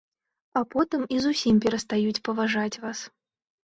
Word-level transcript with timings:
А 0.61 0.63
потым 0.71 1.05
і 1.17 1.21
зусім 1.27 1.63
перастаюць 1.69 2.19
паважаць 2.25 2.75
вас. 2.85 3.09